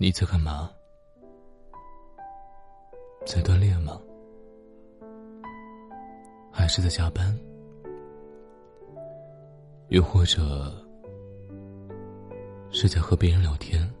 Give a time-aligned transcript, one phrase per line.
[0.00, 0.70] 你在干嘛？
[3.26, 4.00] 在锻炼吗？
[6.52, 7.36] 还是在加班？
[9.88, 10.72] 又或者
[12.70, 13.92] 是在和别人聊天？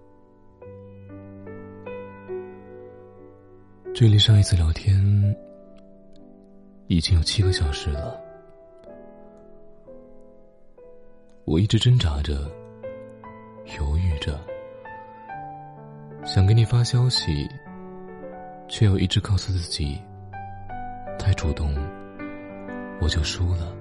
[3.92, 4.96] 距离上一次聊天
[6.86, 8.16] 已经有七个小时了，
[11.44, 12.48] 我一直挣扎着，
[13.80, 14.38] 犹豫着，
[16.24, 17.48] 想给你发消息，
[18.68, 20.00] 却又一直告诉自己，
[21.18, 21.74] 太主动
[23.00, 23.74] 我就输了。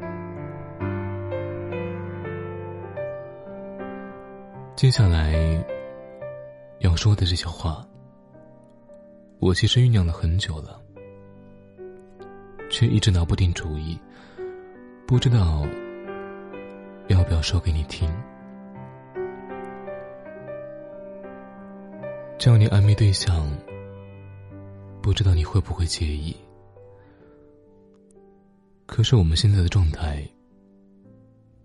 [4.75, 5.33] 接下来
[6.79, 7.85] 要说的这些话。
[9.39, 10.81] 我其实酝酿了很久了，
[12.71, 13.99] 却一直拿不定主意，
[15.05, 15.63] 不知道
[17.07, 18.09] 要不要说给你听。
[22.37, 23.49] 叫你暧昧对象，
[25.01, 26.35] 不知道你会不会介意？
[28.85, 30.23] 可是我们现在的状态，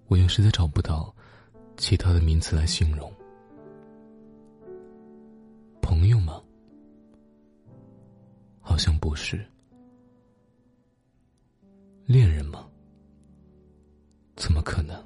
[0.09, 1.15] 我又实在找不到
[1.77, 3.13] 其他的名词来形容。
[5.83, 6.43] 朋友吗？
[8.63, 9.45] 好像不是
[12.07, 12.67] 恋人吗？
[14.37, 15.05] 怎么可能？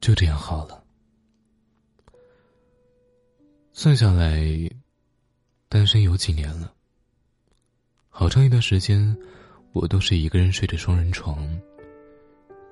[0.00, 0.82] 就这样好了。
[3.80, 4.42] 算下来，
[5.68, 6.72] 单身有几年了。
[8.08, 9.16] 好长一段时间，
[9.70, 11.48] 我都是一个人睡着双人床。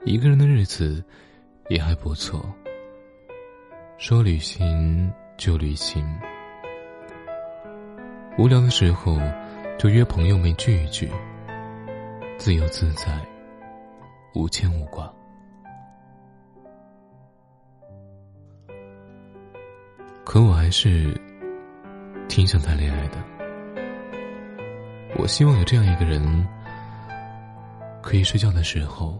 [0.04, 1.04] 一个人的日子
[1.68, 2.52] 也还不错。
[3.98, 6.04] 说旅行就旅行。
[8.36, 9.16] 无聊的时候，
[9.78, 11.08] 就约朋友们聚一聚。
[12.36, 13.24] 自由自在，
[14.34, 15.14] 无牵无挂。
[20.36, 21.18] 可我还是
[22.28, 23.16] 挺想谈恋爱的。
[25.18, 26.46] 我希望有这样一个人，
[28.02, 29.18] 可以睡觉的时候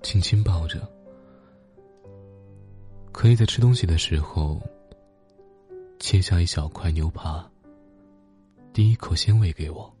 [0.00, 0.78] 轻轻抱着；
[3.12, 4.58] 可以在吃东西的时候
[5.98, 7.46] 切下一小块牛扒。
[8.72, 9.94] 第一口先喂给我，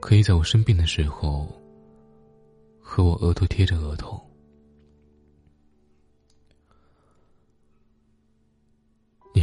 [0.00, 1.46] 可以在我生病的时候
[2.80, 4.20] 和我额头贴着额头。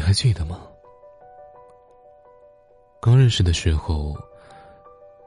[0.09, 0.67] 还记得吗？
[2.99, 4.17] 刚认识的时候，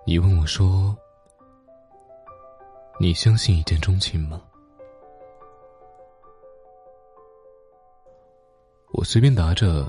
[0.04, 0.92] 你问我说
[2.98, 4.42] ：“你相信一见钟情吗？”
[8.90, 9.88] 我随便答着。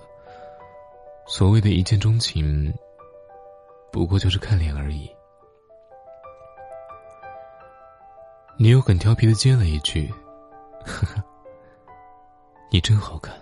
[1.25, 2.71] 所谓的一见钟情，
[3.91, 5.09] 不过就是看脸而已。
[8.59, 10.07] 你又很调皮的接了一句
[10.85, 11.23] ：“呵呵，
[12.69, 13.35] 你真好看。”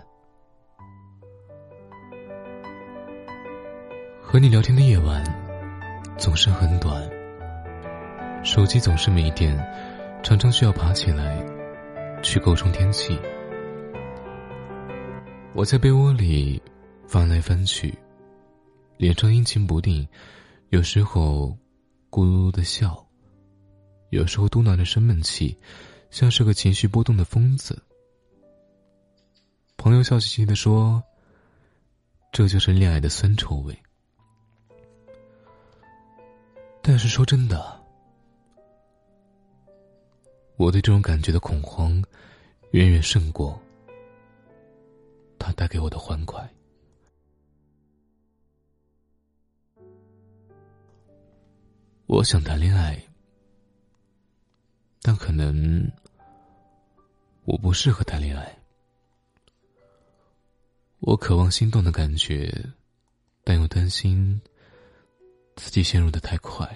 [4.32, 5.22] 和你聊天的夜晚
[6.18, 7.06] 总是很短，
[8.42, 9.54] 手机总是没电，
[10.22, 11.44] 常常需要爬起来
[12.22, 13.14] 去够充天气。
[15.54, 16.58] 我在被窝里。
[17.06, 17.94] 翻来翻去，
[18.96, 20.08] 脸上阴晴不定，
[20.70, 21.54] 有时候
[22.10, 23.06] 咕噜噜的笑，
[24.08, 25.54] 有时候嘟囔着生闷气，
[26.08, 27.82] 像是个情绪波动的疯子。
[29.76, 31.02] 朋友笑嘻嘻的说
[32.32, 33.78] ：“这就是恋爱的酸臭味。”
[36.84, 37.80] 但是说真的，
[40.56, 42.02] 我对这种感觉的恐慌，
[42.72, 43.58] 远远胜过
[45.38, 46.46] 他带给我的欢快。
[52.06, 53.00] 我想谈恋爱，
[55.00, 55.90] 但可能
[57.44, 58.58] 我不适合谈恋爱。
[60.98, 62.52] 我渴望心动的感觉，
[63.44, 64.40] 但又担心
[65.72, 66.68] 己陷入的太快。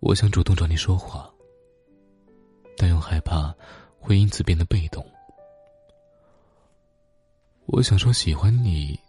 [0.00, 1.32] 我想主动找你说话，
[2.76, 3.54] 但又害怕
[3.98, 5.02] 会因此变得被动。
[7.64, 9.00] 我想说喜欢你，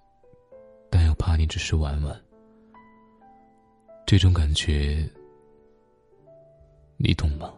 [0.89, 2.23] 但又怕你只是玩玩。
[4.06, 5.06] 这种感觉，
[6.95, 7.53] 你懂吗？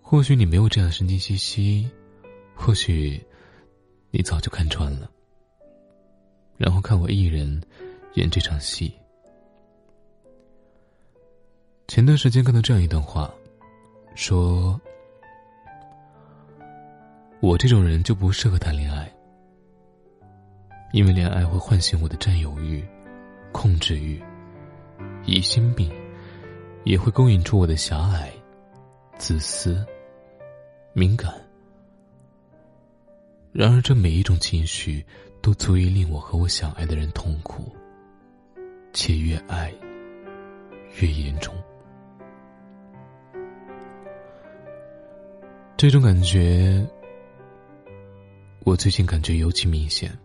[0.00, 1.88] 或许你没有这样神经兮兮，
[2.56, 3.24] 或许
[4.12, 5.10] 你早就看穿了，
[6.58, 7.60] 然后看我一人
[8.14, 8.94] 演这场戏。
[11.88, 13.32] 前段时间看到这样一段话，
[14.14, 14.78] 说
[17.40, 19.10] ：“我这种人就不适合谈恋爱，
[20.92, 22.84] 因为恋爱会唤醒我的占有欲。”
[23.52, 24.18] 控制欲、
[25.26, 25.92] 疑心病，
[26.84, 28.32] 也会勾引出我的狭隘、
[29.18, 29.86] 自私、
[30.94, 31.30] 敏感。
[33.52, 35.04] 然而，这每一种情绪
[35.42, 37.70] 都足以令我和我想爱的人痛苦，
[38.94, 39.70] 且越爱
[40.98, 41.54] 越严重。
[45.76, 46.82] 这种感觉，
[48.64, 50.16] 我最近感觉尤其明显。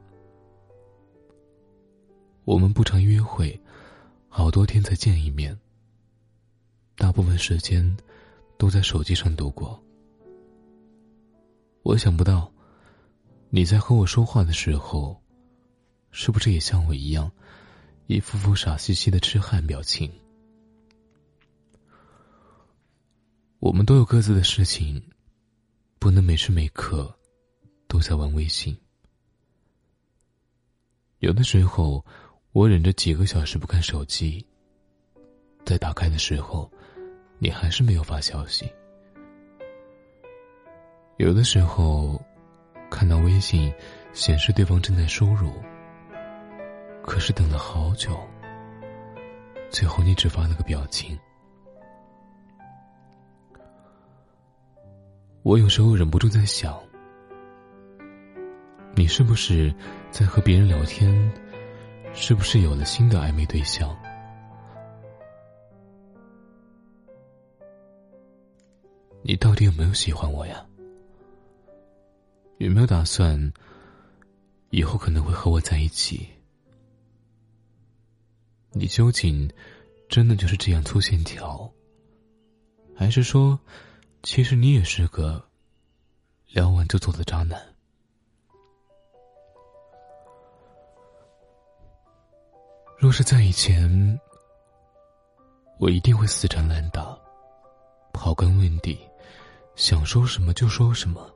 [2.45, 3.59] 我们不常约会，
[4.29, 5.57] 好多天才见一面。
[6.95, 7.97] 大部分时间
[8.57, 9.77] 都在手机上度过。
[11.83, 12.49] 我想不到，
[13.49, 15.21] 你在和我说话的时候，
[16.11, 17.31] 是不是也像我一样，
[18.07, 20.11] 一副副傻兮兮的痴汉表情？
[23.59, 25.01] 我们都有各自的事情，
[25.99, 27.13] 不能每时每刻
[27.87, 28.77] 都在玩微信。
[31.19, 32.05] 有的时候。
[32.53, 34.43] 我忍着几个小时不看手机，
[35.63, 36.71] 在打开的时候，
[37.37, 38.67] 你还是没有发消息。
[41.17, 42.19] 有的时候，
[42.89, 43.73] 看到微信
[44.13, 45.51] 显示对方正在输入，
[47.03, 48.17] 可是等了好久，
[49.69, 51.17] 最后你只发了个表情。
[55.43, 56.77] 我有时候忍不住在想，
[58.95, 59.73] 你是不是
[60.09, 61.31] 在和别人聊天？
[62.13, 63.95] 是不是有了新的暧昧对象？
[69.21, 70.65] 你到底有没有喜欢我呀？
[72.57, 73.53] 有没有打算
[74.71, 76.27] 以后可能会和我在一起？
[78.71, 79.49] 你究竟
[80.09, 81.71] 真的就是这样粗线条，
[82.95, 83.59] 还是说，
[84.23, 85.43] 其实你也是个
[86.47, 87.61] 聊完就走的渣男？
[92.97, 94.19] 若是在以前，
[95.79, 97.15] 我一定会死缠烂打，
[98.13, 98.97] 刨根问底，
[99.75, 101.31] 想说什么就说什么，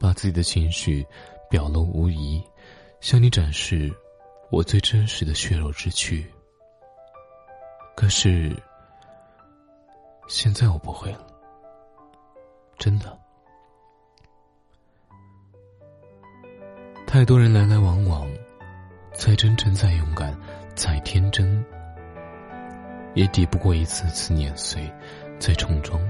[0.00, 1.06] 把自己的情绪
[1.50, 2.42] 表露无遗，
[3.00, 3.94] 向你展示
[4.50, 6.26] 我最真实的血肉之躯。
[7.94, 8.50] 可是，
[10.26, 11.26] 现在我不会了，
[12.78, 13.16] 真的。
[17.06, 18.26] 太多人来来往往。
[19.12, 20.34] 再真诚，再勇敢，
[20.74, 21.62] 再天真，
[23.14, 24.90] 也抵不过一次次碾碎，
[25.38, 26.00] 再重装。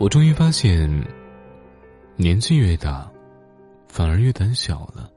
[0.00, 0.88] 我终于发现，
[2.14, 3.10] 年纪越大，
[3.88, 5.12] 反而越胆小了。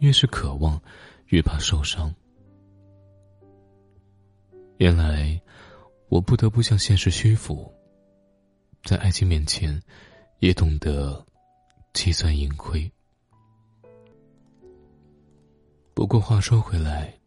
[0.00, 0.78] 越是渴望，
[1.28, 2.14] 越怕受伤。
[4.76, 5.40] 原来，
[6.10, 7.72] 我不得不向现实屈服，
[8.84, 9.80] 在爱情面前，
[10.40, 11.24] 也懂得
[11.94, 12.90] 计算盈亏。
[15.94, 17.18] 不过话说回来，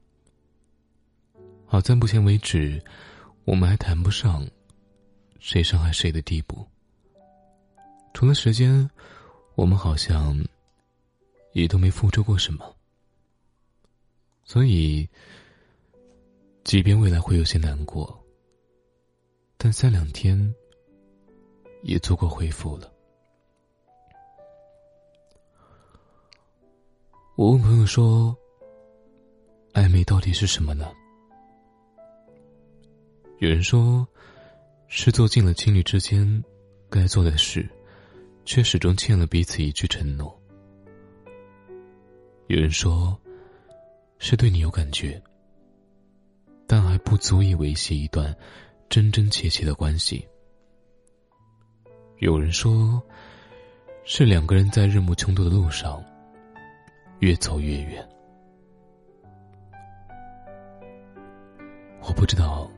[1.66, 2.80] 好在目前为止，
[3.46, 4.48] 我们还谈不上
[5.48, 6.66] 谁伤害谁的地步。
[8.16, 8.90] 除了时间，
[9.54, 10.44] 我们好像
[11.54, 12.76] 也都没付出过什么。
[14.44, 15.08] 所以，
[16.64, 18.20] 即便未来会有些难过，
[19.56, 20.52] 但三两天
[21.84, 22.92] 也足够恢复了。
[27.36, 28.36] 我问朋友说。
[29.74, 30.90] 暧昧到底是什么呢？
[33.40, 34.08] 有人说，
[34.88, 36.44] 是做尽了情侣之间
[36.90, 37.68] 该做的事，
[38.46, 40.40] 却始终欠了彼此一句承诺。
[42.48, 43.20] 有人说，
[44.20, 45.22] 是对你有感觉，
[46.68, 48.36] 但还不足以维系一段
[48.88, 50.26] 真真切切的关系。
[52.20, 53.02] 有人说，
[54.04, 56.02] 是两个人在日暮穷途的路上
[57.20, 58.08] 越走越远。
[62.08, 62.70] 我不知道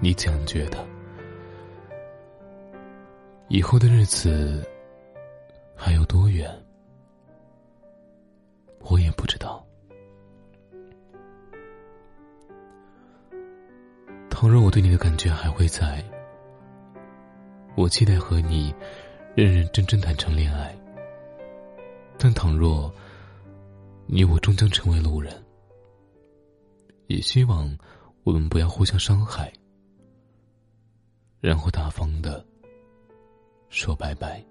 [0.00, 0.86] 你怎样觉得，
[3.48, 4.64] 以后的日子
[5.74, 6.48] 还有多远，
[8.80, 9.64] 我也不知道。
[14.30, 16.02] 倘若我对你的感觉还会在，
[17.74, 18.72] 我期待和你
[19.34, 20.72] 认认真真谈场恋爱。
[22.16, 22.92] 但倘若
[24.06, 25.34] 你我终将成为路人。
[27.08, 27.76] 也希望
[28.22, 29.52] 我们不要互相伤害，
[31.40, 32.44] 然后大方的
[33.68, 34.44] 说拜拜，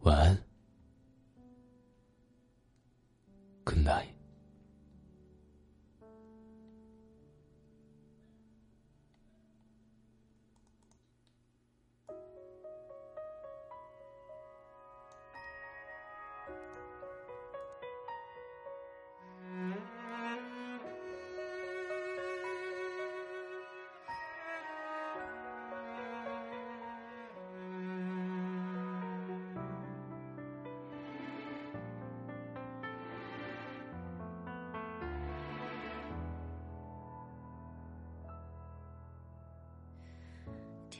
[0.00, 0.38] 晚安
[3.64, 4.13] ，Good night。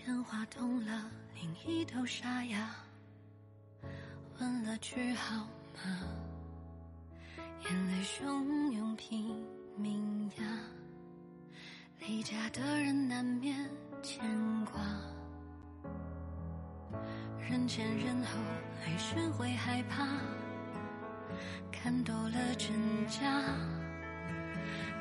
[0.05, 2.69] 电话痛了另一头沙哑，
[4.39, 5.81] 问了句好吗？
[7.39, 9.35] 眼泪汹涌拼
[9.79, 10.45] 命压，
[12.01, 13.67] 离家的人难免
[14.03, 14.23] 牵
[14.67, 14.79] 挂，
[17.41, 18.39] 人前人后
[18.85, 20.07] 还是会害怕，
[21.73, 22.77] 看多了真
[23.09, 23.25] 假，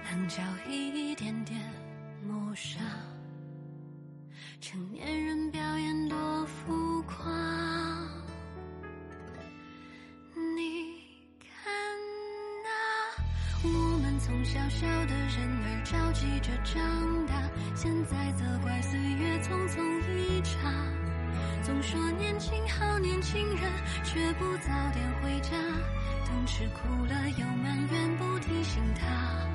[0.09, 1.59] 棱角一点点
[2.25, 2.79] 磨砂。
[4.63, 7.29] 成年人表演多浮夸，
[10.55, 11.03] 你
[11.41, 11.67] 看
[12.63, 16.81] 那我们从小小的人儿着急着长
[17.25, 17.43] 大，
[17.75, 19.83] 现在责怪岁月匆匆
[20.15, 20.57] 一刹。
[21.61, 23.69] 总说年轻好年轻人，
[24.05, 25.51] 却不早点回家，
[26.25, 29.52] 等吃苦了又埋怨不提醒他。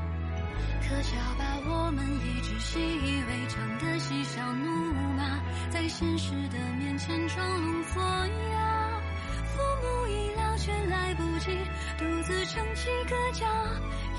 [0.89, 5.39] 可笑吧，我们一直习以为常的嬉笑怒骂，
[5.71, 9.01] 在现实的面前装聋作哑。
[9.45, 11.51] 父母已老，却来不及
[11.99, 13.47] 独自撑起个家。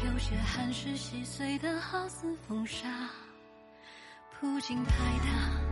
[0.06, 2.88] 有些憾事细碎的好似风沙，
[4.40, 5.69] 铺进拍打。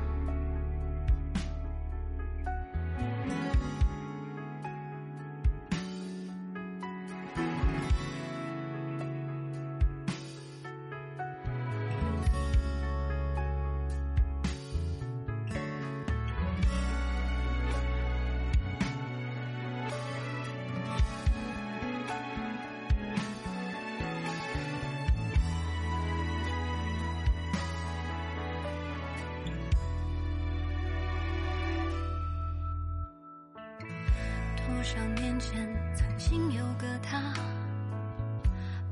[34.88, 35.54] 少年前，
[35.94, 37.22] 曾经有个他，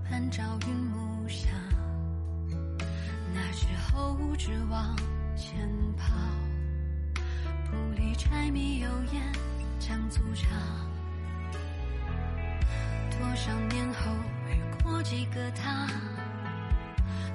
[0.03, 1.47] 伴朝云暮下。
[3.33, 4.93] 那时候只往
[5.37, 5.55] 前
[5.95, 6.13] 跑，
[7.71, 9.23] 不理柴米油盐
[9.79, 10.49] 酱醋茶。
[13.17, 14.11] 多少年后
[14.49, 15.87] 遇过几个他，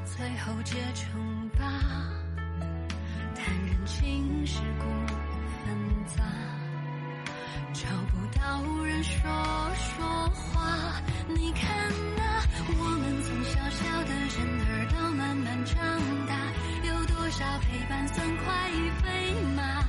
[0.05, 1.65] 最后结成疤，
[3.35, 4.85] 谈人情世故
[5.65, 6.23] 纷杂。
[7.81, 9.17] 找不到人说
[9.75, 11.65] 说话，你看
[12.15, 12.45] 那
[12.77, 14.37] 我们从小小的人
[14.69, 15.81] 儿到慢慢长
[16.29, 16.37] 大，
[16.87, 19.81] 有多少陪伴算快意飞马？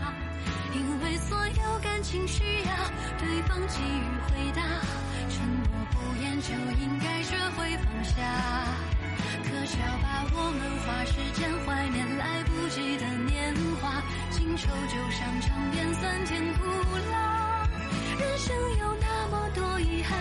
[0.74, 2.72] 因为所有感情需要
[3.20, 4.64] 对方给予回答，
[5.28, 8.16] 沉默不言就应该学会放下。
[9.44, 16.62] 可笑吧，我们花时间怀念来不及的年华，新愁旧伤尝遍酸甜苦
[17.12, 17.31] 辣。
[18.22, 20.16] 人生有那么多遗憾，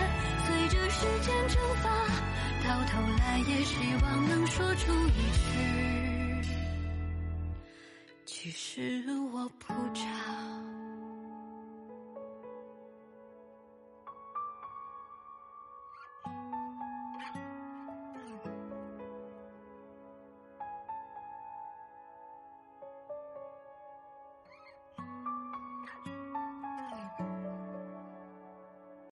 [0.47, 1.85] 随着时间蒸发，
[2.67, 6.41] 到头来也希望能说出一句，
[8.25, 9.70] 其实我不。